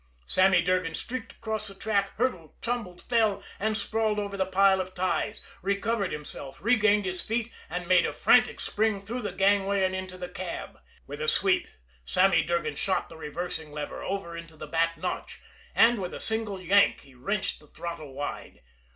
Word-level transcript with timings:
Sammy 0.25 0.63
Durgan 0.63 0.95
streaked 0.95 1.33
across 1.33 1.67
the 1.67 1.75
track, 1.75 2.15
hurdled, 2.17 2.59
tumbled, 2.59 3.03
fell, 3.03 3.43
and 3.59 3.77
sprawled 3.77 4.17
over 4.17 4.35
the 4.35 4.47
pile 4.47 4.81
of 4.81 4.95
ties, 4.95 5.43
recovered 5.61 6.11
himself, 6.11 6.57
regained 6.59 7.05
his 7.05 7.21
feet, 7.21 7.51
and 7.69 7.87
made 7.87 8.07
a 8.07 8.11
frantic 8.11 8.59
spring 8.59 8.99
through 9.03 9.21
the 9.21 9.31
gangway 9.31 9.83
and 9.83 9.95
into 9.95 10.17
the 10.17 10.27
cab. 10.27 10.79
With 11.05 11.21
a 11.21 11.27
sweep 11.27 11.67
Sammy 12.03 12.41
Durgan 12.41 12.77
shot 12.77 13.09
the 13.09 13.15
reversing 13.15 13.71
lever 13.71 14.01
over 14.01 14.35
into 14.35 14.57
the 14.57 14.65
back 14.65 14.97
notch, 14.97 15.39
and 15.75 15.99
with 15.99 16.15
a 16.15 16.19
single 16.19 16.59
yank 16.59 17.01
he 17.01 17.13
wrenched 17.13 17.59
the 17.59 17.67
throttle 17.67 18.11
wide. 18.15 18.61